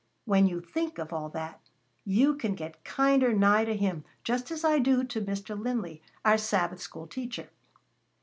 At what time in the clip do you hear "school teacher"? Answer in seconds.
6.81-7.51